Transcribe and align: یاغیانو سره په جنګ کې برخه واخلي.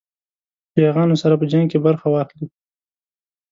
یاغیانو 0.85 1.19
سره 1.23 1.35
په 1.39 1.45
جنګ 1.51 1.65
کې 1.71 1.79
برخه 1.85 2.07
واخلي. 2.09 2.47